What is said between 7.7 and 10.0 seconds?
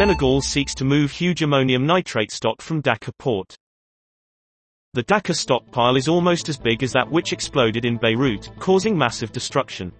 in Beirut, causing massive destruction.